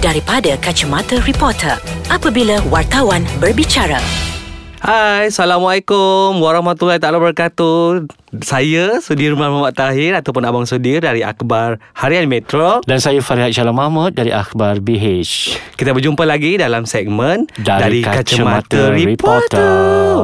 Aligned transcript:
daripada 0.00 0.56
kacamata 0.58 1.20
reporter 1.28 1.76
apabila 2.08 2.56
wartawan 2.72 3.22
berbicara. 3.36 4.00
Hai, 4.80 5.28
Assalamualaikum 5.28 6.40
warahmatullahi 6.40 6.96
taala 6.96 7.20
wabarakatuh. 7.20 8.08
Saya 8.30 9.02
Sudirman 9.02 9.50
Muhammad 9.50 9.74
Tahir 9.74 10.14
ataupun 10.14 10.46
Abang 10.46 10.62
Sudir 10.62 11.02
dari 11.02 11.26
Akhbar 11.26 11.82
Harian 11.98 12.30
Metro. 12.30 12.78
Dan 12.86 13.02
saya 13.02 13.18
Farihat 13.18 13.50
Shalom 13.50 13.74
Mahmud 13.74 14.14
dari 14.14 14.30
Akhbar 14.30 14.78
BH. 14.78 15.58
Kita 15.74 15.90
berjumpa 15.90 16.22
lagi 16.22 16.54
dalam 16.54 16.86
segmen 16.86 17.50
Dari 17.58 18.06
Kacamata 18.06 18.94
Reporter. 18.94 19.66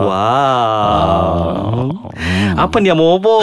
Wow. 0.06 1.66
Apa 2.55 2.79
ni 2.79 2.95
yang 2.95 3.02
mobo? 3.02 3.42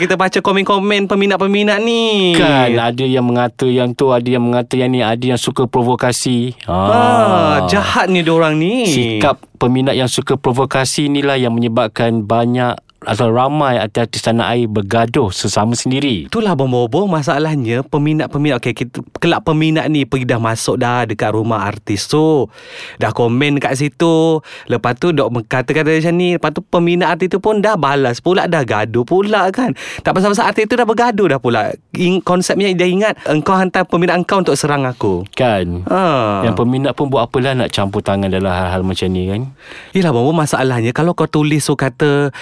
Kita 0.00 0.16
baca 0.16 0.40
komen-komen 0.40 1.04
peminat-peminat 1.04 1.76
ni. 1.84 2.32
Kan 2.32 2.80
ada 2.80 3.04
yang 3.04 3.28
mengata 3.28 3.68
yang 3.68 3.92
tu, 3.92 4.08
ada 4.08 4.24
yang 4.24 4.40
mengata 4.40 4.72
yang 4.72 4.88
ni, 4.88 5.04
ada 5.04 5.20
yang 5.20 5.36
suka 5.36 5.68
provokasi. 5.68 6.56
Ah, 6.64 7.68
jahat 7.68 8.08
ni 8.08 8.24
diorang 8.24 8.56
ni. 8.56 8.88
Sikap 8.88 9.44
peminat 9.60 10.00
yang 10.00 10.08
suka 10.08 10.40
provokasi 10.40 11.12
inilah 11.12 11.36
yang 11.36 11.52
menyebabkan 11.52 12.24
banyak 12.24 12.85
atau 13.06 13.30
ramai 13.30 13.78
artis-artis 13.78 14.26
tanah 14.26 14.50
air 14.50 14.66
bergaduh 14.66 15.30
sesama 15.30 15.78
sendiri. 15.78 16.26
Itulah 16.26 16.58
bobo 16.58 17.06
masalahnya 17.06 17.86
peminat-peminat 17.86 18.58
okey 18.58 18.74
kita 18.74 18.98
kelak 19.22 19.46
peminat 19.46 19.86
ni 19.86 20.02
pergi 20.02 20.26
dah 20.26 20.42
masuk 20.42 20.82
dah 20.82 21.06
dekat 21.06 21.30
rumah 21.30 21.62
artis 21.70 22.10
tu. 22.10 22.50
Dah 22.98 23.14
komen 23.14 23.62
kat 23.62 23.78
situ. 23.78 24.42
Lepas 24.66 24.98
tu 24.98 25.14
dok 25.14 25.30
kata-kata 25.46 25.94
macam 25.94 26.14
ni, 26.18 26.34
lepas 26.34 26.50
tu 26.50 26.60
peminat 26.66 27.14
artis 27.14 27.30
tu 27.30 27.38
pun 27.38 27.62
dah 27.62 27.78
balas 27.78 28.18
pula 28.18 28.50
dah 28.50 28.66
gaduh 28.66 29.06
pula 29.06 29.54
kan. 29.54 29.70
Tak 30.02 30.10
pasal-pasal 30.10 30.50
artis 30.50 30.66
tu 30.66 30.74
dah 30.74 30.86
bergaduh 30.88 31.30
dah 31.30 31.38
pula. 31.38 31.70
In, 31.94 32.18
konsepnya 32.18 32.74
dia 32.74 32.90
ingat 32.90 33.22
engkau 33.30 33.54
hantar 33.54 33.86
peminat 33.86 34.18
engkau 34.18 34.42
untuk 34.42 34.58
serang 34.58 34.82
aku. 34.82 35.22
Kan? 35.38 35.86
Ha. 35.86 36.42
Yang 36.42 36.58
peminat 36.58 36.92
pun 36.98 37.06
buat 37.06 37.30
apalah 37.30 37.54
nak 37.54 37.70
campur 37.70 38.02
tangan 38.02 38.26
dalam 38.26 38.50
hal-hal 38.50 38.82
macam 38.82 39.06
ni 39.14 39.30
kan? 39.30 39.54
Yelah 39.94 40.10
bobo 40.10 40.34
masalahnya 40.34 40.90
kalau 40.90 41.14
kau 41.14 41.30
tulis 41.30 41.62
so 41.62 41.78
kata 41.78 42.34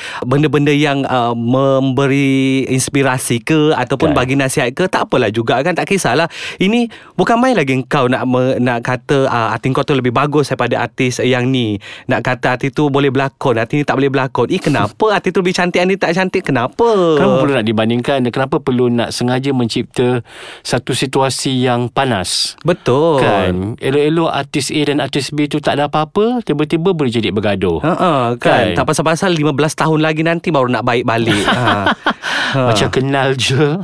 benda-benda 0.54 0.70
yang 0.70 0.98
uh, 1.10 1.34
memberi 1.34 2.62
inspirasi 2.70 3.42
ke 3.42 3.74
ataupun 3.74 4.14
Kan. 4.14 4.16
bagi 4.22 4.34
nasihat 4.38 4.70
ke 4.70 4.86
tak 4.86 5.10
apalah 5.10 5.34
juga 5.34 5.58
kan 5.66 5.74
tak 5.74 5.90
kisahlah. 5.90 6.30
Ini 6.62 6.86
bukan 7.18 7.42
main 7.42 7.58
lagi 7.58 7.74
kau 7.90 8.06
nak 8.06 8.22
me, 8.22 8.62
nak 8.62 8.86
kata 8.86 9.26
uh, 9.26 9.50
artis 9.50 9.74
kau 9.74 9.82
tu 9.82 9.98
lebih 9.98 10.14
bagus 10.14 10.54
daripada 10.54 10.78
artis 10.86 11.18
yang 11.18 11.50
ni. 11.50 11.82
Nak 12.06 12.22
kata 12.22 12.54
artis 12.54 12.70
tu 12.70 12.86
boleh 12.86 13.10
berlakon, 13.10 13.58
artis 13.58 13.82
ni 13.82 13.84
tak 13.84 13.98
boleh 13.98 14.14
berlakon. 14.14 14.46
Eh 14.54 14.62
kenapa 14.62 15.18
artis 15.18 15.34
tu 15.34 15.42
lebih 15.42 15.56
cantik, 15.56 15.82
ni 15.82 15.98
tak 15.98 16.14
cantik? 16.14 16.46
Kenapa? 16.46 17.18
Kenapa 17.18 17.34
perlu 17.42 17.54
nak 17.58 17.66
dibandingkan 17.66 18.18
kenapa 18.30 18.56
perlu 18.62 18.86
nak 18.92 19.10
sengaja 19.10 19.50
mencipta 19.50 20.22
satu 20.62 20.94
situasi 20.94 21.66
yang 21.66 21.90
panas? 21.90 22.54
Betul. 22.62 23.24
Kan 23.24 23.54
Elok-elok 23.80 24.30
artis 24.30 24.70
A 24.70 24.80
dan 24.86 25.00
artis 25.00 25.32
B 25.32 25.48
tu 25.48 25.58
tak 25.58 25.78
ada 25.80 25.88
apa-apa 25.88 26.44
Tiba-tiba 26.44 26.92
boleh 26.92 27.10
jadi 27.10 27.30
bergaduh 27.32 27.80
Ha 27.80 27.92
kan? 27.96 28.38
kan. 28.38 28.52
Kan? 28.54 28.66
Tak 28.76 28.84
pasal-pasal 28.84 29.30
15 29.32 29.80
tahun 29.80 29.98
lagi 30.04 30.22
nanti 30.22 30.33
baru 30.40 30.72
nak 30.72 30.86
baik 30.86 31.04
balik. 31.04 31.44
ha. 31.50 31.92
Ha. 32.54 32.70
Macam 32.70 32.86
kenal 32.86 33.34
je 33.34 33.58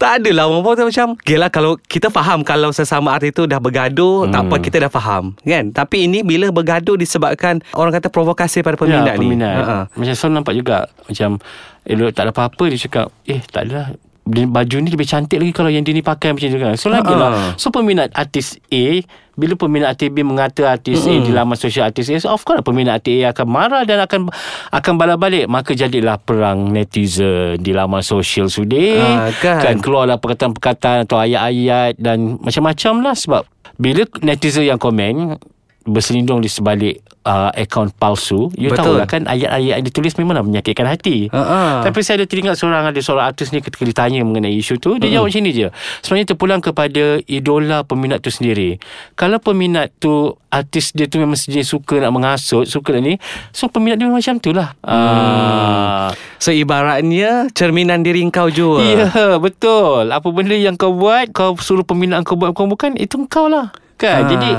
Tak 0.00 0.22
adalah 0.22 0.46
orang 0.46 0.62
pun 0.62 0.86
macam 0.86 1.18
Okay 1.18 1.34
lah 1.34 1.50
kalau 1.50 1.74
kita 1.74 2.06
faham 2.06 2.46
Kalau 2.46 2.70
sesama 2.70 3.18
artis 3.18 3.34
tu 3.34 3.50
dah 3.50 3.58
bergaduh 3.58 4.24
hmm. 4.24 4.30
Tak 4.30 4.40
apa 4.46 4.54
kita 4.62 4.76
dah 4.86 4.92
faham 4.92 5.34
Kan 5.42 5.74
Tapi 5.74 6.06
ini 6.06 6.22
bila 6.22 6.54
bergaduh 6.54 6.94
Disebabkan 6.94 7.66
Orang 7.74 7.90
kata 7.90 8.14
provokasi 8.14 8.62
pada 8.62 8.78
peminat 8.78 9.18
ya, 9.18 9.18
ni 9.18 9.26
peminat. 9.26 9.54
Ha-ha. 9.58 9.78
Macam 9.90 10.14
Sol 10.14 10.30
nampak 10.30 10.54
juga 10.54 10.86
Macam 11.10 11.42
Elok 11.82 12.14
tak 12.14 12.30
ada 12.30 12.30
apa-apa 12.30 12.64
Dia 12.70 12.78
cakap 12.78 13.10
Eh 13.26 13.42
tak 13.42 13.66
adalah 13.66 13.98
Baju 14.28 14.76
ni 14.78 14.88
lebih 14.88 15.04
cantik 15.04 15.36
lagi 15.36 15.50
Kalau 15.50 15.68
yang 15.68 15.80
dia 15.80 15.90
ni 15.90 16.00
pakai 16.00 16.30
macam 16.30 16.46
tu 16.46 16.58
kan. 16.58 16.74
So 16.74 16.88
lagi 16.88 17.08
Ha. 17.08 17.16
lah 17.16 17.30
So 17.54 17.68
peminat 17.68 18.12
artis 18.12 18.60
A 18.66 19.00
Bila 19.32 19.54
peminat 19.54 19.92
artis 19.92 20.08
B 20.08 20.20
Mengata 20.20 20.68
artis 20.68 21.00
A 21.02 21.14
Di 21.16 21.30
laman 21.30 21.54
sosial 21.54 21.88
artis 21.88 22.06
A 22.06 22.18
so 22.18 22.28
Of 22.28 22.42
course 22.42 22.60
peminat 22.60 23.00
artis 23.00 23.24
A 23.24 23.32
Akan 23.32 23.46
marah 23.46 23.82
dan 23.82 23.98
akan 23.98 24.28
Akan 24.68 24.94
balik-balik 24.94 25.46
Maka 25.46 25.72
jadilah 25.72 26.16
perang 26.16 26.68
netizen 26.68 27.56
Di 27.56 27.72
laman 27.72 28.00
sosial 28.00 28.46
sudah 28.46 29.00
Ha, 29.24 29.32
kan. 29.32 29.58
kan 29.58 29.74
keluarlah 29.78 30.16
perkataan-perkataan 30.16 31.04
Atau 31.04 31.16
ayat-ayat 31.16 31.96
Dan 31.96 32.36
macam-macam 32.36 32.92
lah 33.02 33.14
Sebab 33.14 33.42
Bila 33.74 34.04
netizen 34.20 34.62
yang 34.62 34.76
komen 34.76 35.40
berselindung 35.88 36.38
di 36.38 36.46
sebalik 36.46 36.94
uh, 37.22 37.48
akaun 37.50 37.88
palsu 37.90 38.52
you 38.54 38.68
Betul. 38.68 38.84
tahu 38.84 38.94
lah 38.96 39.06
kan 39.06 39.24
ayat-ayat 39.24 39.74
yang 39.74 39.84
ditulis 39.84 40.12
memanglah 40.14 40.40
menyakitkan 40.40 40.84
hati 40.84 41.26
Ha-ha. 41.28 41.82
tapi 41.82 42.00
saya 42.00 42.20
ada 42.20 42.26
teringat 42.26 42.54
seorang 42.54 42.84
ada 42.84 42.96
seorang 42.98 43.26
artis 43.26 43.48
ni 43.48 43.58
ketika 43.58 43.82
ditanya 43.82 44.20
mengenai 44.20 44.52
isu 44.54 44.76
tu 44.76 44.96
dia 44.96 45.08
jawab 45.10 45.28
macam 45.28 45.42
ni 45.42 45.50
je 45.50 45.68
sebenarnya 46.00 46.26
terpulang 46.28 46.60
kepada 46.60 47.04
idola 47.24 47.82
peminat 47.82 48.20
tu 48.20 48.28
sendiri 48.28 48.76
kalau 49.14 49.36
peminat 49.36 49.88
tu 49.96 50.12
artis 50.48 50.92
dia 50.92 51.04
tu 51.04 51.16
memang 51.16 51.34
sejenis 51.34 51.64
suka 51.66 51.98
nak 51.98 52.08
menghasut 52.10 52.64
suka 52.64 52.94
nak 52.94 53.02
ni 53.02 53.14
so 53.50 53.66
peminat 53.66 53.96
dia 53.96 54.04
memang 54.04 54.20
macam 54.20 54.36
tu 54.38 54.52
lah 54.52 54.72
Ah. 54.80 56.08
So 56.38 56.50
ibaratnya 56.50 57.50
Cerminan 57.50 58.00
diri 58.00 58.22
kau 58.28 58.46
juga 58.46 58.80
Ya 58.80 59.08
betul 59.38 60.08
Apa 60.08 60.28
benda 60.28 60.54
yang 60.54 60.74
kau 60.74 60.92
buat 60.92 61.28
Kau 61.30 61.54
suruh 61.56 61.82
peminat 61.82 62.22
kau 62.22 62.34
buat 62.34 62.52
Kau 62.52 62.64
bukan 62.64 62.94
Itu 62.94 63.26
kau 63.26 63.46
lah 63.46 63.68
Ah. 63.68 63.96
Kan 63.98 64.20
Jadi 64.30 64.50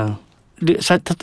dia, 0.60 0.76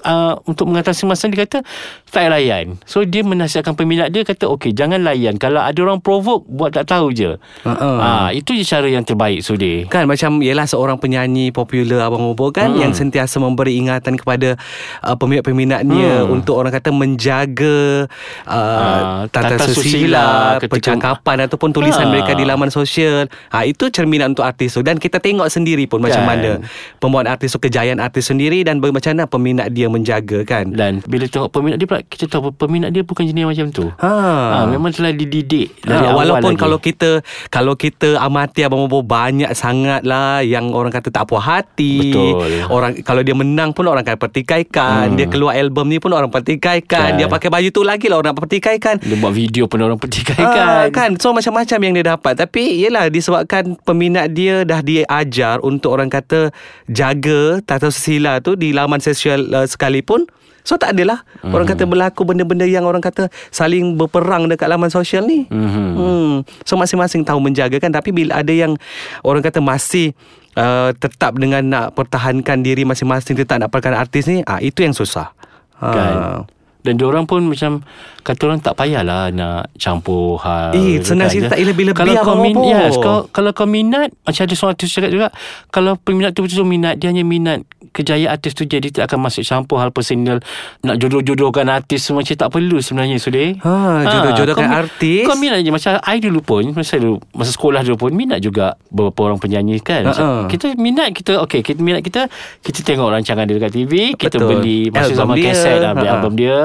uh, 0.03 0.35
untuk 0.43 0.65
mengatasi 0.65 1.05
masalah 1.05 1.29
dia 1.29 1.41
kata 1.43 1.59
tak 2.07 2.17
payah 2.17 2.31
layan 2.31 2.65
so 2.83 3.01
dia 3.01 3.21
menasihatkan 3.21 3.73
peminat 3.73 4.09
dia 4.09 4.21
kata 4.21 4.49
okey 4.49 4.71
jangan 4.71 4.99
layan 4.99 5.35
kalau 5.35 5.59
ada 5.59 5.77
orang 5.77 5.97
provoke 5.97 6.43
buat 6.43 6.71
tak 6.71 6.89
tahu 6.89 7.11
je 7.11 7.37
Ha-ha. 7.61 7.89
uh, 7.93 8.29
itu 8.31 8.51
je 8.51 8.63
cara 8.63 8.85
yang 8.85 9.01
terbaik 9.01 9.39
Sudi 9.39 9.85
Kan 9.85 10.05
macam 10.05 10.39
Yelah 10.39 10.65
seorang 10.65 10.97
penyanyi 10.97 11.49
popular 11.49 12.03
Abang 12.03 12.25
Bobo 12.25 12.49
kan 12.49 12.67
Hmm. 12.67 12.79
Yang 12.79 12.93
sentiasa 12.99 13.37
memberi 13.37 13.75
ingatan 13.75 14.15
kepada 14.15 14.57
uh, 15.01 15.13
Peminat-peminatnya 15.13 16.23
Hmm. 16.23 16.33
Untuk 16.33 16.55
orang 16.55 16.71
kata 16.71 16.89
menjaga 16.89 18.07
uh, 18.43 18.55
Ah, 18.57 19.21
Tata, 19.27 19.55
tata 19.55 19.67
susila, 19.67 20.57
susila 20.57 20.67
Percakapan 20.67 21.37
Ataupun 21.45 21.69
tulisan 21.71 22.07
Ah. 22.07 22.11
mereka 22.11 22.31
di 22.31 22.43
laman 22.43 22.67
sosial 22.67 23.27
ha, 23.49 23.63
Itu 23.63 23.87
cerminan 23.87 24.31
untuk 24.31 24.43
artis 24.43 24.73
tu 24.73 24.81
Dan 24.81 24.97
kita 24.97 25.19
tengok 25.19 25.47
sendiri 25.47 25.85
pun 25.85 25.99
Macam 25.99 26.17
Kan. 26.17 26.27
mana 26.27 26.51
Pembuat 26.97 27.27
artis 27.27 27.51
tu 27.51 27.59
Kejayaan 27.59 27.99
artis 27.99 28.25
sendiri 28.25 28.63
Dan 28.63 28.79
macam 28.79 29.11
mana 29.11 29.26
peminat 29.27 29.67
dia 29.69 29.87
menjaga 29.87 30.41
kan 30.41 30.69
dan 30.69 30.99
bila 31.03 31.23
tengok 31.23 31.49
peminat 31.49 31.77
dia 31.77 31.85
pula 31.85 32.01
kita 32.01 32.25
tahu 32.27 32.49
peminat 32.49 32.89
dia 32.89 33.01
bukan 33.01 33.23
jenis 33.23 33.45
macam 33.45 33.67
tu 33.69 33.85
Ha. 33.97 34.13
Ah, 34.53 34.65
memang 34.65 34.89
telah 34.89 35.11
dididik 35.11 35.73
dari 35.79 35.99
Ha, 35.99 36.11
awal 36.11 36.27
walaupun 36.27 36.53
lagi. 36.53 36.61
kalau 36.61 36.77
kita 36.77 37.09
kalau 37.47 37.73
kita 37.73 38.17
amati 38.17 38.61
abang 38.61 38.79
Bobo 38.79 39.01
banyak 39.01 39.51
sangat 39.51 40.01
lah 40.01 40.39
yang 40.39 40.71
orang 40.71 40.89
kata 40.89 41.09
tak 41.09 41.25
puas 41.25 41.41
hati. 41.41 42.09
Betul. 42.09 42.63
Orang 42.67 43.01
kalau 43.01 43.19
dia 43.19 43.33
menang 43.33 43.71
pun 43.71 43.83
orang 43.83 44.01
akan 44.01 44.15
pertikaikan. 44.17 45.11
Hmm. 45.11 45.17
Dia 45.17 45.27
keluar 45.27 45.53
album 45.53 45.87
ni 45.87 45.97
pun 45.97 46.09
orang 46.09 46.29
pertikaikan. 46.29 46.85
Kan. 46.87 47.11
Dia 47.15 47.27
pakai 47.27 47.49
baju 47.49 47.67
tu 47.67 47.81
lagi 47.81 48.05
lah 48.05 48.17
orang 48.17 48.31
pertikaikan. 48.31 48.95
dia 48.97 49.17
buat 49.17 49.31
video 49.31 49.65
pun 49.65 49.79
orang 49.79 49.97
pertikaikan 49.97 50.45
Ah, 50.47 50.85
kan 50.87 51.17
So 51.17 51.31
macam-macam 51.31 51.77
yang 51.79 51.93
dia 51.93 52.05
dapat 52.09 52.37
Tapi 52.37 52.77
yelah 52.77 53.09
Disebabkan 53.09 53.75
peminat 53.79 54.29
dia 54.29 54.61
Dah 54.61 54.79
diajar 54.79 55.59
Untuk 55.59 55.89
orang 55.89 56.07
kata 56.07 56.53
Jaga 56.87 57.59
Tata 57.59 57.89
susila 57.89 58.39
tu 58.39 58.53
Di 58.53 58.71
laman 58.71 58.97
sosial 58.97 59.16
uh, 59.25 59.65
sekalipun 59.65 60.29
So 60.61 60.75
tak 60.75 60.93
adalah 60.93 61.23
mm. 61.41 61.49
Orang 61.49 61.63
kata 61.63 61.83
berlaku 61.83 62.21
benda-benda 62.23 62.63
yang 62.63 62.83
orang 62.83 62.99
kata 62.99 63.31
Saling 63.49 63.95
berperang 63.95 64.45
dekat 64.45 64.67
laman 64.67 64.87
sosial 64.87 65.23
ni 65.23 65.47
Mhm. 65.47 65.89
hmm. 65.95 66.33
So 66.61 66.75
masing-masing 66.75 67.23
tahu 67.23 67.39
menjaga 67.39 67.79
kan 67.79 67.87
Tapi 67.87 68.11
bila 68.11 68.37
ada 68.37 68.51
yang 68.51 68.75
Orang 69.21 69.39
kata 69.39 69.57
masih 69.57 70.11
uh, 70.53 70.91
Tetap 70.91 71.33
dengan 71.35 71.63
nak 71.63 71.95
pertahankan 71.95 72.59
diri 72.59 72.83
masing-masing 72.83 73.33
Tetap 73.33 73.57
nak 73.57 73.71
perkan 73.71 73.95
artis 73.95 74.27
ni 74.27 74.43
ah 74.43 74.59
Itu 74.59 74.83
yang 74.83 74.91
susah 74.91 75.31
Kan. 75.77 75.95
Ah. 76.19 76.41
Dan 76.81 76.95
diorang 76.95 77.23
pun 77.23 77.43
macam 77.43 77.83
Kata 78.19 78.41
orang 78.43 78.59
tak 78.59 78.75
payahlah 78.75 79.29
Nak 79.29 79.71
campur 79.75 80.35
hal 80.39 80.71
Eh, 80.71 80.99
senang 80.99 81.27
cerita 81.27 81.47
ya. 81.47 81.51
tak 81.53 81.59
lebih-lebih 81.63 81.95
Kalau 81.95 82.13
kau 82.23 82.35
min, 82.35 82.55
yes, 82.65 82.95
kalau, 82.97 83.19
kalau 83.29 83.51
kau 83.51 83.67
minat 83.67 84.11
Macam 84.19 84.41
ada 84.41 84.51
seorang 84.51 84.73
artis 84.73 84.89
cakap 84.89 85.11
juga 85.11 85.27
Kalau 85.67 85.95
peminat 85.95 86.31
tu 86.31 86.41
betul-betul 86.41 86.65
minat 86.65 86.95
Dia 86.95 87.07
hanya 87.07 87.21
minat 87.21 87.63
Kejayaan 87.97 88.29
artis 88.31 88.53
tu 88.53 88.63
Jadi 88.63 88.91
tak 88.91 89.07
akan 89.07 89.25
masuk 89.25 89.41
campur 89.41 89.77
Hal 89.77 89.89
personal 89.89 90.37
Nak 90.79 90.95
jodoh-jodohkan 90.97 91.65
artis 91.67 92.05
Semua 92.05 92.21
macam 92.21 92.37
tak 92.37 92.49
perlu 92.49 92.77
sebenarnya 92.77 93.17
Sudir 93.17 93.57
Ha, 93.57 93.73
jodoh-jodohkan 94.05 94.53
kau 94.59 94.69
mi- 94.69 94.77
artis. 94.77 95.23
Kau 95.23 95.35
minat 95.35 95.59
je 95.59 95.71
Macam 95.71 95.91
I 95.99 96.17
dulu 96.17 96.39
pun 96.39 96.63
Masa 96.71 96.95
dulu 96.95 97.17
Masa 97.31 97.49
sekolah 97.49 97.81
dulu 97.81 97.97
pun 97.97 98.11
Minat 98.11 98.37
juga 98.39 98.77
Beberapa 98.87 99.25
orang 99.25 99.39
penyanyi 99.39 99.79
kan 99.79 100.05
Ha-ha. 100.05 100.45
Kita 100.45 100.75
minat 100.75 101.09
kita 101.11 101.41
Okay 101.41 101.59
kita 101.59 101.79
minat 101.79 101.99
kita 101.99 102.29
Kita 102.59 102.79
tengok 102.83 103.09
rancangan 103.09 103.43
dia 103.43 103.55
dekat 103.55 103.71
TV 103.73 103.93
Kita 104.13 104.37
Betul. 104.37 104.49
beli 104.53 104.79
Masa 104.87 105.01
Album 105.07 105.17
zaman 105.17 105.35
dia. 105.35 105.45
kaset 105.47 105.79
ah, 105.79 105.91
Beli 105.91 106.05
Ha-ha. 106.05 106.15
album 106.15 106.33
dia 106.35 106.57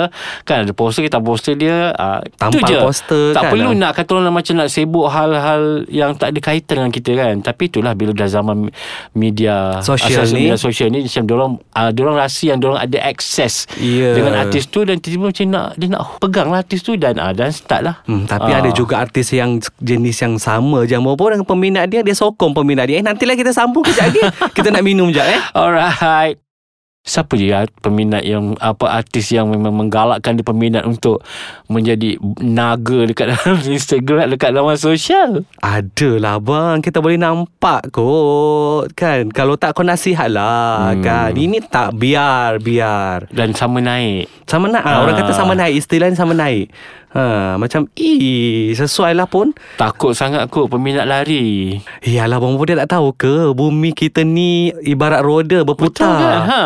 Kan 0.43 0.57
ada 0.61 0.73
poster 0.73 1.03
kita 1.03 1.19
poster 1.19 1.55
dia 1.55 1.77
uh, 1.93 2.21
Tampal 2.37 2.61
je 2.63 2.77
poster 2.79 3.25
Tak 3.31 3.43
kan, 3.43 3.51
perlu 3.51 3.71
ah. 3.71 3.79
nak 3.79 3.93
kata 3.95 4.11
orang 4.13 4.35
macam 4.35 4.55
nak 4.55 4.69
sibuk 4.69 5.07
hal-hal 5.07 5.63
Yang 5.89 6.11
tak 6.19 6.29
ada 6.29 6.41
kaitan 6.43 6.75
dengan 6.79 6.93
kita 6.93 7.11
kan 7.15 7.35
Tapi 7.41 7.63
itulah 7.67 7.93
Bila 7.93 8.11
dah 8.13 8.29
zaman 8.29 8.69
media 9.13 9.79
Sosial 9.81 10.27
ni. 10.29 10.45
Media 10.45 10.57
sosial 10.57 10.89
ni 10.89 11.05
Macam 11.05 11.22
macam 11.23 11.31
diorang 11.31 11.53
uh, 11.73 11.91
diorang 11.91 12.19
rasa 12.19 12.43
yang 12.45 12.59
diorang 12.59 12.83
ada 12.83 12.99
akses 13.01 13.71
Ya. 13.79 14.11
dengan 14.13 14.35
artis 14.37 14.67
tu 14.67 14.83
dan 14.83 14.99
tiba-tiba 14.99 15.31
macam 15.31 15.47
nak 15.49 15.67
dia 15.77 15.87
nak 15.89 16.03
pegang 16.19 16.51
lah 16.51 16.59
artis 16.59 16.83
tu 16.83 16.99
dan 16.99 17.15
uh, 17.17 17.31
dan 17.31 17.49
start 17.49 17.83
lah. 17.83 17.97
Hmm, 18.05 18.27
tapi 18.27 18.51
Ah. 18.51 18.59
ada 18.59 18.75
juga 18.75 18.99
artis 18.99 19.31
yang 19.31 19.63
jenis 19.79 20.19
yang 20.19 20.35
sama 20.37 20.83
je 20.83 20.99
Mopo 20.99 21.31
dengan 21.31 21.47
peminat 21.47 21.87
dia 21.87 22.03
dia 22.03 22.13
sokong 22.13 22.51
peminat 22.53 22.85
dia. 22.85 22.99
Eh 22.99 23.05
nantilah 23.05 23.33
kita 23.33 23.55
sambung 23.55 23.87
kejap 23.87 24.11
lagi. 24.11 24.23
kita 24.57 24.69
nak 24.69 24.83
minum 24.83 25.09
jap 25.09 25.25
eh. 25.25 25.39
Alright. 25.53 26.43
Siapa 27.03 27.35
je 27.35 27.51
ya 27.51 27.67
peminat 27.83 28.23
yang 28.23 28.55
apa 28.63 29.03
artis 29.03 29.35
yang 29.35 29.51
memang 29.51 29.75
menggalakkan 29.75 30.39
dia 30.39 30.47
peminat 30.47 30.87
untuk 30.87 31.19
menjadi 31.67 32.15
naga 32.39 33.11
dekat 33.11 33.35
dalam 33.35 33.59
Instagram 33.75 34.31
dekat 34.31 34.55
laman 34.55 34.79
sosial? 34.79 35.43
Adalah 35.59 36.39
bang 36.39 36.79
Kita 36.79 37.03
boleh 37.03 37.19
nampak 37.19 37.91
kot 37.91 38.95
Kan 38.95 39.35
Kalau 39.35 39.59
tak 39.59 39.75
kau 39.75 39.83
nasihat 39.83 40.31
lah 40.31 40.95
hmm. 40.95 41.03
Kan 41.03 41.35
Ini 41.35 41.59
tak 41.67 41.99
biar 41.99 42.63
Biar 42.63 43.27
Dan 43.35 43.51
sama 43.51 43.83
naik. 43.83 44.31
Sama 44.47 44.71
naik 44.71 44.87
ah. 44.87 44.95
Ah. 44.95 45.03
Orang 45.03 45.19
kata 45.19 45.33
sama 45.35 45.59
naik 45.59 45.83
Istilahnya 45.83 46.15
sama 46.15 46.39
naik 46.39 46.71
ha, 47.15 47.55
Macam 47.57 47.87
Ih 47.95 48.75
Sesuai 48.75 49.15
lah 49.15 49.31
pun 49.31 49.55
Takut 49.79 50.13
sangat 50.13 50.51
kot 50.51 50.67
peminat 50.69 51.07
lari. 51.07 51.79
Yalah 52.03 52.43
bang 52.43 52.55
Dia 52.67 52.77
tak 52.83 52.91
tahu 52.99 53.09
ke 53.15 53.35
Bumi 53.55 53.95
kita 53.95 54.27
ni 54.27 54.75
Ibarat 54.83 55.23
roda 55.23 55.63
berputar 55.63 56.11
Betul 56.11 56.27
kan? 56.27 56.41
Ha. 56.49 56.63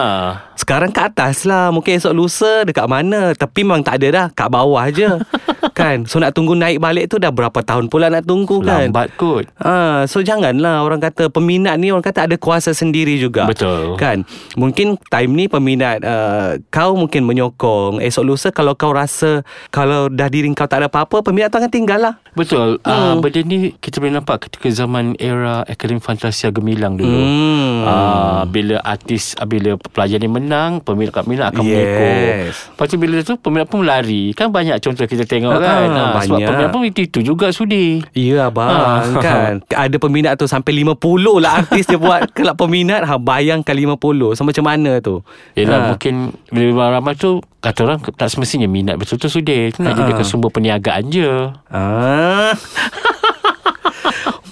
Sekarang 0.56 0.90
kat 0.90 1.12
atas 1.12 1.44
lah 1.44 1.68
Mungkin 1.68 2.00
esok 2.00 2.16
lusa 2.16 2.64
Dekat 2.64 2.88
mana 2.88 3.36
Tapi 3.36 3.60
memang 3.66 3.84
tak 3.84 4.00
ada 4.00 4.08
dah 4.08 4.26
Kat 4.32 4.48
bawah 4.48 4.88
je 4.88 5.10
Kan 5.78 6.08
So 6.08 6.16
nak 6.16 6.32
tunggu 6.32 6.56
naik 6.56 6.80
balik 6.80 7.12
tu 7.12 7.20
Dah 7.20 7.28
berapa 7.28 7.60
tahun 7.60 7.92
pula 7.92 8.08
nak 8.08 8.24
tunggu 8.24 8.64
kan 8.64 8.86
Lambat 8.86 9.12
kot. 9.18 9.44
Ha, 9.60 10.04
so 10.06 10.22
janganlah 10.22 10.84
orang 10.84 11.02
kata 11.02 11.28
peminat 11.32 11.74
ni 11.80 11.90
orang 11.90 12.04
kata 12.04 12.28
ada 12.28 12.36
kuasa 12.38 12.76
sendiri 12.76 13.18
juga. 13.18 13.48
Betul. 13.48 13.98
Kan? 13.98 14.22
Mungkin 14.54 15.00
time 15.10 15.32
ni 15.34 15.44
peminat 15.50 16.04
uh, 16.04 16.60
kau 16.70 16.94
mungkin 16.94 17.26
menyokong. 17.26 17.98
Esok 18.00 18.24
lusa 18.24 18.48
kalau 18.54 18.78
kau 18.78 18.92
rasa 18.94 19.42
kalau 19.74 20.06
dah 20.12 20.28
diri 20.36 20.52
kau 20.52 20.64
tak 20.64 20.78
ada 20.78 20.86
apa-apa, 20.86 21.20
peminat 21.22 21.48
tu 21.48 21.56
akan 21.56 21.68
tinggal 21.68 21.96
lah. 21.98 22.14
Betul. 22.32 22.76
Hmm. 22.82 22.92
Uh, 22.92 23.14
benda 23.18 23.40
ni 23.40 23.56
kita 23.74 23.96
boleh 23.96 24.12
nampak 24.14 24.44
ketika 24.44 24.68
zaman 24.68 25.16
era 25.16 25.64
Akademi 25.64 25.98
Fantasia 25.98 26.48
Gemilang 26.48 26.94
dulu. 26.94 27.08
Hmm. 27.10 27.76
Ah, 27.82 28.42
bila 28.44 28.76
artis 28.80 29.32
ah, 29.34 29.44
bila 29.44 29.74
pelajar 29.80 30.18
ni 30.18 30.26
menang, 30.26 30.80
peminat-peminat 30.80 31.50
akan 31.50 31.62
Yes. 31.62 31.72
mengikut. 31.72 32.36
Lepas 32.68 32.86
tu 32.86 32.96
bila 32.96 33.16
tu 33.20 33.34
peminat 33.36 33.66
pun 33.66 33.80
lari. 33.80 34.30
Kan 34.30 34.50
banyak 34.50 34.76
contoh 34.78 35.04
kita 35.04 35.24
tengok 35.24 35.52
Ah, 35.52 35.58
kan. 35.58 35.88
Ah, 35.88 36.20
sebab 36.20 36.36
banyak. 36.36 36.46
peminat 36.46 36.70
pun 36.70 36.82
itu 36.84 37.18
juga 37.22 37.46
sudi. 37.48 38.04
Ya 38.12 38.46
abang 38.46 38.68
Ha. 38.68 39.08
kan 39.16 39.52
Ada 39.86 39.96
peminat 39.96 40.34
tu 40.34 40.44
Sampai 40.44 40.74
50 40.74 40.98
lah 41.38 41.62
Artis 41.62 41.86
dia 41.86 41.96
buat 41.96 42.28
Kelab 42.36 42.56
peminat 42.56 43.02
ha, 43.02 43.16
Bayangkan 43.16 43.72
50 43.72 44.34
So 44.34 44.42
macam 44.42 44.64
mana 44.64 44.98
tu 44.98 45.22
Yelah 45.54 45.78
Ha. 45.78 45.86
mungkin 45.92 46.14
bila 46.48 46.92
ramai 46.92 47.14
tu 47.14 47.38
kata 47.60 47.78
orang 47.82 47.98
tak 48.14 48.28
semestinya 48.28 48.68
minat 48.68 48.96
betul-betul 48.96 49.30
sudi. 49.30 49.72
Itu 49.72 49.82
nak 49.82 49.96
Ha. 49.96 50.00
jadi 50.06 50.22
sumber 50.24 50.50
perniagaan 50.52 51.10
je. 51.10 51.50
Ah. 51.70 52.52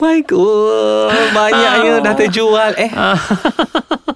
My 0.02 0.20
God 0.26 1.32
Banyaknya 1.32 2.02
dah 2.04 2.12
terjual 2.12 2.76
Eh 2.76 2.90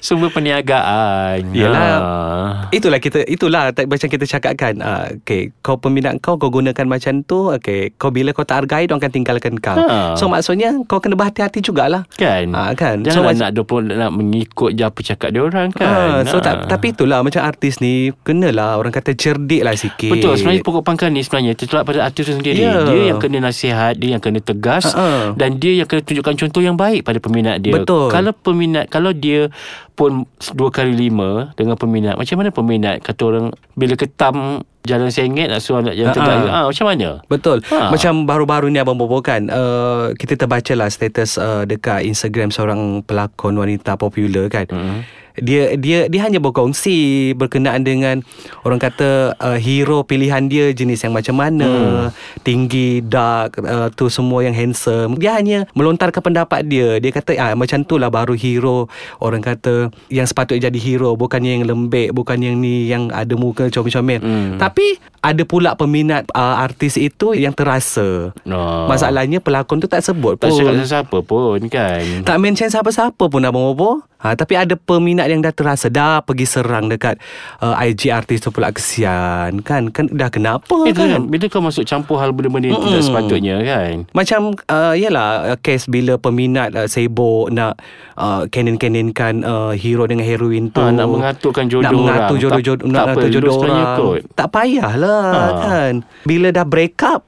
sumber 0.00 0.28
perniagaan. 0.30 1.44
Yelah. 1.50 1.80
Ah. 1.92 2.50
Itulah 2.70 2.98
kita 2.98 3.22
itulah 3.24 3.70
tak- 3.70 3.86
macam 3.86 4.06
kita 4.06 4.24
cakapkan 4.26 4.74
uh, 4.78 5.06
okay, 5.14 5.52
kau 5.60 5.76
peminat 5.76 6.18
kau 6.18 6.34
kau 6.34 6.48
gunakan 6.48 6.86
macam 6.86 7.20
tu 7.20 7.50
okay, 7.50 7.92
kau 7.94 8.08
bila 8.08 8.30
kau 8.30 8.42
tak 8.42 8.64
hargai 8.64 8.84
dia 8.84 8.94
akan 8.94 9.10
tinggalkan 9.10 9.54
kau 9.56 9.76
Ha. 9.80 10.14
so 10.14 10.26
maksudnya 10.26 10.76
kau 10.84 10.98
kena 10.98 11.14
berhati-hati 11.14 11.60
jugalah 11.60 12.04
Kan 12.12 12.52
Ah, 12.52 12.72
kan. 12.72 13.00
Jangan 13.00 13.10
So, 13.10 13.20
so, 13.20 13.26
mac- 13.26 13.38
nak, 13.38 13.50
nak, 13.56 13.96
nak 13.98 14.10
mengikut 14.12 14.70
je 14.72 14.82
apa 14.82 15.00
cakap 15.02 15.28
dia 15.30 15.40
orang 15.40 15.68
Ah, 15.74 16.20
kan 16.20 16.20
so 16.24 16.38
tak, 16.38 16.54
Ah. 16.56 16.68
tapi 16.68 16.90
itulah 16.90 17.20
macam 17.20 17.42
artis 17.42 17.78
ni 17.78 17.92
kenalah 18.20 18.76
orang 18.76 18.90
kata 18.90 19.12
cerdik 19.12 19.60
lah 19.60 19.74
sikit 19.74 20.10
Betul 20.10 20.36
sebenarnya 20.36 20.62
pokok 20.62 20.82
pangkal 20.82 21.08
ni 21.08 21.20
sebenarnya 21.20 21.52
tertolak 21.54 21.84
pada 21.84 22.00
artis 22.02 22.22
tu 22.22 22.32
sendiri. 22.32 22.62
Ya. 22.62 22.82
Dia 22.82 23.10
yang 23.10 23.18
kena 23.18 23.38
nasihat, 23.42 23.94
dia 23.94 24.14
yang 24.14 24.22
kena 24.22 24.38
tegas 24.38 24.88
Ha-ha. 24.88 25.34
dan 25.34 25.56
dia 25.56 25.74
yang 25.74 25.86
kena 25.86 26.00
tunjukkan 26.00 26.34
contoh 26.38 26.60
yang 26.60 26.74
baik 26.74 27.02
pada 27.02 27.18
peminat 27.18 27.58
dia. 27.58 27.72
Betul. 27.72 28.08
Kalau 28.08 28.32
peminat 28.32 28.86
kalau 28.86 29.10
dia 29.10 29.48
pun 29.90 30.24
dua 30.52 30.68
kali 30.68 30.92
lima 30.92 31.52
dengan 31.52 31.74
peminat, 31.74 32.14
macam 32.14 32.36
mana 32.36 32.48
peminat 32.48 32.96
kata 33.00 33.22
orang 33.22 33.46
bila 33.74 33.94
ketam 33.94 34.36
jalan 34.80 35.08
sengit 35.08 35.46
nak 35.46 35.60
suruh 35.60 35.80
nak 35.80 35.92
jalan 35.92 36.10
Ha-ha. 36.10 36.24
tegak. 36.24 36.48
Ah 36.48 36.64
macam 36.64 36.86
mana? 36.86 37.08
Betul 37.26 37.58
Ha. 37.66 37.92
Macam 37.92 38.24
baru-baru 38.24 38.66
ni 38.66 38.78
Abang 38.78 38.96
Bobo 38.96 39.20
kan 39.20 39.44
uh, 39.46 40.16
Kita 40.16 40.34
terbaca 40.34 40.72
lah 40.72 40.88
status 40.88 41.36
uh, 41.36 41.62
Dekat 41.62 42.00
Instagram 42.02 42.48
seorang 42.48 42.80
pelakon 43.02 43.54
wanita 43.54 43.94
popular 43.94 44.48
kan 44.48 44.64
Hmm. 44.66 45.04
Dia 45.36 45.74
dia 45.74 46.06
dia 46.06 46.20
hanya 46.22 46.38
berkongsi 46.38 46.98
berkenaan 47.32 47.80
dengan 47.80 48.22
orang 48.62 48.78
kata 48.78 49.08
uh, 49.36 49.54
hero 49.56 50.02
pilihan 50.02 50.46
dia 50.46 50.70
jenis 50.70 51.00
yang 51.00 51.12
macam 51.12 51.36
mana 51.36 51.68
Hmm. 51.70 52.08
tinggi 52.40 53.00
dark 53.00 53.58
uh, 53.58 53.88
tu 53.90 54.06
semua 54.06 54.40
yang 54.40 54.52
handsome 54.52 55.14
dia 55.14 55.32
hanya 55.32 55.68
melontarkan 55.72 56.18
pendapat 56.20 56.62
dia 56.62 56.96
dia 56.96 57.10
kata 57.10 57.36
ah 57.36 57.52
macam 57.52 57.80
tu 57.80 57.94
lah 57.94 58.08
baru 58.08 58.32
hero 58.32 58.86
orang 59.18 59.38
kata 59.38 59.88
yang 60.08 60.24
sepatutnya 60.24 60.66
jadi 60.66 60.78
hero 60.78 61.14
bukan 61.14 61.40
yang 61.40 61.62
lembek 61.62 62.10
bukan 62.10 62.38
yang 62.38 62.56
ni 62.56 62.86
yang 62.86 63.08
ada 63.10 63.34
muka 63.34 63.68
comel-comel 63.68 64.18
Hmm. 64.20 64.56
tapi 64.56 64.98
ada 65.20 65.42
pula 65.42 65.72
peminat 65.74 66.24
uh, 66.30 66.56
artis 66.58 66.94
itu 66.94 67.32
yang 67.32 67.52
terasa 67.52 68.32
No. 68.42 68.86
masalahnya 68.86 69.38
pelakon 69.38 69.78
tu 69.78 69.86
tak 69.86 70.00
sebut 70.00 70.36
tak 70.36 70.48
pun 70.48 70.60
cakap 70.60 70.86
siapa 70.86 71.18
pun 71.20 71.60
kan. 71.66 72.02
tak 72.22 72.36
mention 72.36 72.66
siapa-siapa 72.66 73.20
pun 73.22 73.40
Abang 73.40 73.62
Bobo 73.64 74.02
ha, 74.20 74.32
Tapi 74.32 74.54
ada 74.54 74.74
peminat 74.74 75.26
yang 75.26 75.40
dah 75.40 75.50
terasa 75.50 75.86
Dah 75.86 76.20
pergi 76.20 76.44
serang 76.44 76.86
dekat 76.86 77.16
uh, 77.58 77.74
IG 77.76 78.08
artis 78.08 78.38
tu 78.38 78.48
pula 78.48 78.70
Kesian 78.70 79.60
kan 79.60 79.88
Kan 79.88 80.08
dah 80.08 80.28
kenapa 80.28 80.76
Eh, 80.82 80.92
kan 80.92 81.08
kan? 81.10 81.22
Bila 81.26 81.44
kau 81.46 81.58
masuk 81.58 81.82
campur 81.82 82.16
hal 82.16 82.30
benda-benda 82.30 82.68
yang 82.68 82.78
tidak 82.78 82.92
Mm-mm. 82.94 83.06
sepatutnya 83.06 83.56
kan 83.60 83.94
macam 84.10 84.40
uh, 84.66 84.94
Yalah 84.94 85.28
uh, 85.46 85.58
Kes 85.58 85.84
bila 85.86 86.16
peminat 86.16 86.72
uh, 86.72 86.84
Sibuk 86.84 87.48
Nak 87.48 87.80
uh, 88.14 88.44
Canon-canonkan 88.46 89.40
uh, 89.40 89.72
Hero 89.72 90.04
dengan 90.04 90.22
heroin 90.22 90.68
tu 90.68 90.80
Ha, 90.80 90.88
nak 90.90 91.06
mengaturkan 91.06 91.66
jodoh 91.66 91.84
Nak 91.84 91.92
mengatur 91.92 92.20
orang. 92.26 92.40
jodoh-jodoh 92.40 92.80
Tak- 92.80 92.86
Nak 92.86 92.94
tak 92.94 93.04
mengatur 93.06 93.20
perlu 93.20 93.34
jodoh 93.34 93.52
sebenarnya 93.52 93.84
orang 93.84 93.98
kot. 93.98 94.20
Tak 94.32 94.48
payahlah 94.50 95.24
Ha. 95.30 95.42
kan 95.62 95.92
Bila 96.22 96.48
dah 96.50 96.64
break 96.64 96.96
up 97.02 97.20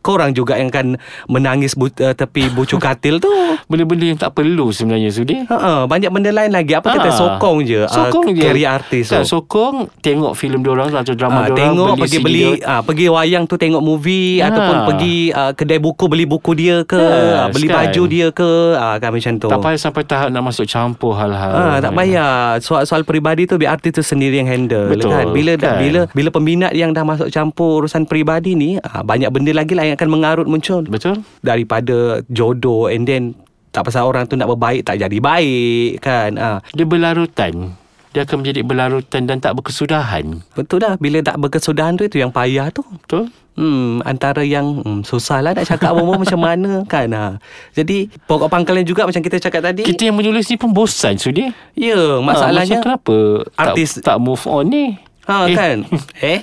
Korang 0.00 0.30
juga 0.30 0.54
yang 0.54 0.68
akan 0.68 0.96
Menangis 1.26 1.72
bu- 1.72 1.92
uh, 1.94 2.12
tepi 2.12 2.48
bucu 2.48 2.76
katil 2.82 3.16
tu 3.16 3.28
Benda-benda 3.66 4.04
yang 4.04 4.16
tak 4.16 4.32
perlu 4.32 4.70
sebenarnya 4.70 5.08
Sudi 5.08 5.36
Ha, 5.42 5.84
banyak 5.84 6.08
benda 6.08 6.30
lain 6.30 6.50
lagi. 6.50 6.72
Apa 6.72 6.92
kita 6.92 7.08
Ha. 7.08 7.16
sokong 7.16 7.58
je 7.62 7.80
Sokong 7.84 8.24
uh, 8.26 8.32
je 8.32 8.42
Carry 8.42 8.64
artis 8.64 9.04
tu. 9.06 9.12
kan, 9.12 9.24
Sokong 9.24 9.76
Tengok 9.98 10.32
filem 10.32 10.60
diorang 10.60 10.90
Atau 10.90 11.12
Ah, 11.12 11.18
drama 11.18 11.40
diorang 11.44 11.56
tengok 11.56 11.86
beli 11.88 12.00
pergi 12.00 12.12
CD 12.12 12.24
beli 12.24 12.42
ah, 12.62 12.80
pergi 12.80 13.06
wayang 13.06 13.44
tu 13.44 13.56
tengok 13.56 13.80
movie 13.80 14.08
Ha. 14.36 14.46
ataupun 14.46 14.76
pergi 14.86 15.16
ah, 15.30 15.52
kedai 15.52 15.78
buku 15.78 16.04
beli 16.06 16.24
buku 16.24 16.50
dia 16.52 16.76
ke 16.82 16.98
ah, 16.98 17.48
beli 17.48 17.66
kan. 17.66 17.88
baju 17.88 18.02
dia 18.06 18.26
ke 18.30 18.50
ah, 18.74 18.96
kan 18.96 19.10
macam 19.10 19.32
tu 19.36 19.46
Tak 19.46 19.58
payah 19.58 19.80
sampai 19.80 20.02
tahap 20.02 20.28
Nak 20.28 20.42
masuk 20.44 20.64
campur 20.64 21.12
hal-hal 21.12 21.52
Ah, 21.52 21.78
tak 21.78 21.92
payah 21.92 22.30
soal-soal 22.58 23.02
peribadi 23.02 23.44
tu 23.44 23.54
biar 23.54 23.72
artis 23.72 23.92
tu 23.92 24.02
sendiri 24.02 24.38
yang 24.38 24.48
handle 24.48 24.88
Betul, 24.88 25.10
kan 25.10 25.26
bila 25.30 25.52
kan. 25.54 25.76
bila 25.78 26.00
bila 26.10 26.28
peminat 26.30 26.72
yang 26.72 26.90
dah 26.90 27.02
masuk 27.02 27.28
campur 27.28 27.80
urusan 27.80 28.04
peribadi 28.04 28.52
ni 28.52 28.76
ah, 28.78 29.00
banyak 29.00 29.28
benda 29.28 29.52
lagi 29.52 29.69
lah 29.74 29.84
yang 29.86 29.96
akan 29.98 30.10
mengarut 30.10 30.46
muncul. 30.46 30.82
Betul. 30.86 31.22
Daripada 31.40 32.24
jodoh 32.30 32.90
and 32.90 33.04
then 33.06 33.34
tak 33.70 33.86
pasal 33.86 34.06
orang 34.06 34.26
tu 34.26 34.34
nak 34.34 34.50
berbaik 34.50 34.82
tak 34.82 34.98
jadi 34.98 35.18
baik 35.22 36.02
kan? 36.02 36.34
Ah. 36.38 36.58
Dia 36.74 36.86
berlarutan. 36.86 37.78
Dia 38.10 38.26
akan 38.26 38.42
menjadi 38.42 38.66
berlarutan 38.66 39.22
Dan 39.30 39.38
tak 39.38 39.54
berkesudahan. 39.54 40.42
Betul 40.58 40.82
dah 40.82 40.98
bila 40.98 41.22
tak 41.22 41.38
berkesudahan 41.38 41.94
tu 41.94 42.02
itu 42.02 42.18
yang 42.18 42.34
payah 42.34 42.74
tu. 42.74 42.82
Betul. 42.82 43.30
Hmm, 43.60 44.00
antara 44.08 44.40
yang 44.46 44.80
hmm, 44.82 45.02
susah 45.04 45.44
lah 45.44 45.52
nak 45.52 45.66
cakap 45.68 45.92
apa-apa 45.92 46.14
macam 46.26 46.40
mana 46.40 46.82
kan? 46.90 47.10
Ha. 47.12 47.38
Jadi 47.74 48.10
pokok 48.26 48.50
pangkalnya 48.50 48.82
juga 48.82 49.06
macam 49.06 49.22
kita 49.22 49.38
cakap 49.38 49.62
tadi. 49.62 49.86
Kita 49.86 50.10
yang 50.10 50.18
menulis 50.18 50.50
ni 50.50 50.56
pun 50.58 50.74
bosan 50.74 51.18
Sudi. 51.20 51.50
Ya 51.78 52.18
masalahnya 52.18 52.78
ha, 52.78 52.82
Macam 52.82 52.86
kenapa 52.98 53.16
artis- 53.54 54.02
tak, 54.02 54.14
tak 54.14 54.16
move 54.18 54.42
on 54.50 54.66
ni 54.66 54.98
Ha 55.30 55.46
Eh. 55.46 55.54
kan? 55.54 55.78
Eh? 56.20 56.38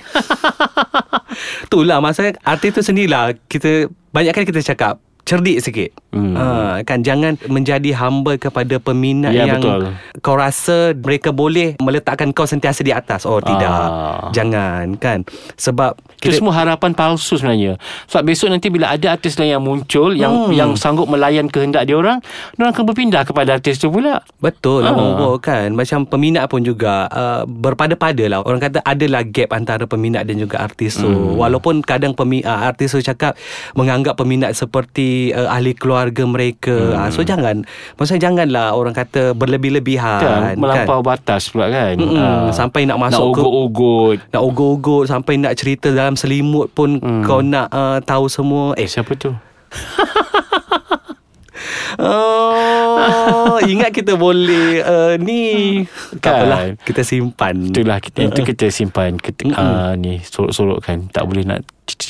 Itulah 1.67 1.99
masalahnya 1.99 2.39
Artis 2.41 2.71
tu 2.71 2.81
sendirilah. 2.81 3.35
Kita 3.45 3.91
Banyak 4.15 4.33
kali 4.33 4.45
kita 4.47 4.63
cakap 4.63 4.97
Cerdik 5.27 5.59
sikit 5.59 5.91
Hmm. 6.07 6.33
ha, 6.33 6.45
Kan 6.81 7.03
jangan 7.03 7.37
menjadi 7.45 7.93
hamba 7.93 8.39
kepada 8.39 8.79
peminat 8.79 9.29
Ya, 9.29 9.43
yang 9.43 9.59
betul. 9.59 9.93
Kau 10.17 10.33
rasa 10.33 10.95
mereka 10.95 11.29
boleh 11.29 11.77
Meletakkan 11.77 12.31
kau 12.31 12.41
sentiasa 12.43 12.81
di 12.81 12.89
atas 12.89 13.21
Oh 13.21 13.37
tidak 13.37 13.67
Ah. 13.67 14.31
Jangan 14.31 14.95
kan 14.95 15.27
Sebab 15.53 15.93
Itu 16.17 16.33
semua 16.33 16.55
harapan 16.55 16.95
palsu 16.95 17.35
sebenarnya 17.35 17.77
Sebab 18.07 18.23
besok 18.23 18.49
nanti 18.49 18.71
bila 18.71 18.89
ada 18.89 19.13
artis 19.13 19.35
lain 19.35 19.51
yang 19.51 19.61
muncul 19.61 20.09
Yang 20.09 20.33
Hmm. 20.39 20.51
yang 20.55 20.71
sanggup 20.73 21.05
melayan 21.05 21.45
kehendak 21.45 21.83
dia 21.83 21.93
orang 21.93 22.17
Dia 22.55 22.65
akan 22.65 22.83
berpindah 22.85 23.21
kepada 23.21 23.53
artis 23.53 23.77
tu 23.77 23.91
pula 23.91 24.23
Betul 24.39 24.81
lah 24.81 24.91
Ah. 24.91 24.97
Bobo 24.97 25.37
kan 25.37 25.69
Macam 25.69 26.07
peminat 26.07 26.47
pun 26.47 26.63
juga 26.63 27.05
uh, 27.07 27.43
Berpada-pada 27.43 28.23
lah 28.25 28.39
Orang 28.41 28.57
kata 28.57 28.79
adalah 28.81 29.21
gap 29.21 29.51
Antara 29.51 29.83
peminat 29.83 30.23
dan 30.23 30.39
juga 30.39 30.63
artis 30.63 30.95
tu 30.95 31.05
Hmm. 31.05 31.35
Walaupun 31.35 31.83
kadang 31.83 32.15
pemi, 32.15 32.41
uh, 32.41 32.65
artis 32.65 32.89
tu 32.89 33.03
cakap 33.03 33.37
Menganggap 33.73 34.15
peminat 34.15 34.55
seperti 34.55 35.16
uh, 35.31 35.47
ahli 35.47 35.71
keluarga 35.71 36.27
mereka. 36.27 36.75
Hmm. 36.75 36.99
Uh, 36.99 37.09
so 37.09 37.23
jangan 37.23 37.63
maksudnya 37.95 38.27
janganlah 38.27 38.67
orang 38.73 38.91
kata 38.91 39.31
berlebih-lebihan 39.31 40.19
kan, 40.19 40.55
melampau 40.59 40.99
kan. 40.99 41.15
batas 41.15 41.47
pula 41.47 41.71
kan. 41.71 41.95
Mm-mm, 41.95 42.15
Ah. 42.17 42.51
sampai 42.51 42.83
nak 42.83 42.97
nak 42.97 43.07
masuk 43.07 43.29
ke 43.29 43.39
ugut-ugut. 43.39 44.17
nak 44.33 44.41
ugut-ugut 44.41 45.05
sampai 45.05 45.33
nak 45.37 45.53
cerita 45.53 45.93
dalam 45.93 46.13
selimut 46.13 46.69
pun 46.73 46.97
Hmm. 46.97 47.21
kau 47.21 47.39
nak 47.39 47.69
uh, 47.69 48.01
tahu 48.01 48.25
semua. 48.27 48.73
Eh, 48.73 48.89
Siapa 48.89 49.13
tu? 49.13 49.31
oh, 52.01 53.57
ingat 53.63 53.93
kita 53.93 54.17
boleh 54.17 54.81
uh, 54.81 55.13
ni 55.17 55.83
tak 56.17 56.21
Kan. 56.21 56.33
apalah 56.41 56.61
kita 56.81 57.01
simpan. 57.01 57.55
Itulah 57.69 57.97
kita, 58.01 58.19
itu 58.25 58.41
kita 58.43 58.65
simpan 58.69 59.17
kita, 59.17 59.41
uh, 59.53 59.93
ni 59.93 60.21
sorok-sorok 60.21 60.79
kan. 60.81 60.97
Tak 61.09 61.23
boleh 61.25 61.45
nak 61.45 61.61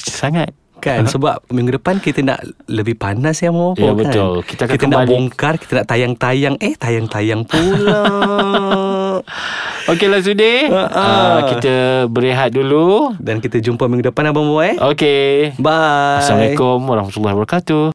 sangat. 0.08 0.52
Kan 0.78 1.10
sebab 1.10 1.42
minggu 1.50 1.76
depan 1.76 1.98
kita 1.98 2.22
nak 2.22 2.40
lebih 2.68 2.94
panas 2.94 3.42
ya 3.42 3.50
mau 3.50 3.74
Ya, 3.74 3.92
kan. 3.92 3.98
betul. 3.98 4.34
Kita 4.44 4.62
akan 4.66 4.74
kita 4.74 4.86
nak 4.88 5.00
bongkar, 5.06 5.54
kita 5.58 5.72
nak 5.82 5.88
tayang-tayang. 5.88 6.56
Eh 6.60 6.74
tayang-tayang 6.76 7.42
pula. 7.44 8.02
Okeylah 9.92 10.20
Sudi. 10.20 10.68
Ah, 10.68 10.78
ah. 10.88 11.00
Uh, 11.00 11.40
kita 11.52 11.76
berehat 12.12 12.52
dulu. 12.52 13.16
Dan 13.18 13.40
kita 13.40 13.58
jumpa 13.58 13.88
minggu 13.88 14.12
depan 14.12 14.30
abang 14.30 14.46
boy. 14.46 14.76
Okey. 14.76 15.56
Bye. 15.58 16.22
Assalamualaikum 16.22 16.78
warahmatullahi 16.84 17.34
wabarakatuh. 17.34 17.86